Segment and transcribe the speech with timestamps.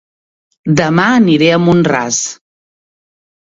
[0.79, 2.21] Dema aniré a Mont-ras